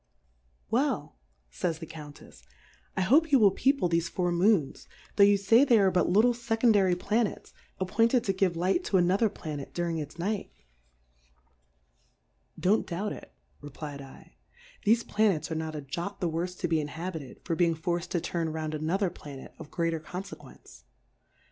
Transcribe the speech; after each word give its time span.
Well, 0.71 1.19
fays 1.49 1.77
the 1.77 1.85
Countefs^ 1.85 2.41
I 2.97 3.01
hope 3.01 3.31
you 3.31 3.37
will 3.37 3.51
People 3.51 3.87
thefe 3.87 4.09
Four 4.09 4.31
Moons, 4.31 4.87
tho' 5.15 5.23
yoii' 5.23 5.39
fay 5.39 5.63
they 5.63 5.77
are 5.77 5.91
but 5.91 6.09
little 6.09 6.33
fecondary 6.33 6.97
Planets, 6.97 7.53
appointed 7.79 8.23
to 8.23 8.33
give 8.33 8.55
Light 8.57 8.83
to 8.85 8.97
a 8.97 9.01
nother 9.03 9.29
Planet 9.29 9.75
during 9.75 9.99
its 9.99 10.17
Night.. 10.17 10.51
Don't 12.59 12.87
doubt 12.87 13.11
1 13.11 13.11
2.0 13.11 13.11
Difcourfes 13.11 13.11
on 13.11 13.11
the 13.11 13.13
doubt 13.13 13.13
it, 13.13 13.33
replfdl^ 13.61 14.27
thefe 14.87 15.07
Planets 15.07 15.51
are 15.51 15.53
not 15.53 15.75
a 15.75 15.81
jot 15.81 16.19
the 16.19 16.31
worfe 16.31 16.57
to 16.61 16.67
be 16.67 16.81
inhabited, 16.81 17.39
for 17.43 17.55
be 17.55 17.65
ing 17.67 17.75
forcM 17.75 18.07
to 18.07 18.19
turn 18.19 18.51
round 18.51 18.73
another 18.73 19.11
Planet 19.11 19.53
of 19.59 19.69
greater 19.69 19.99
Confequence. 19.99 20.81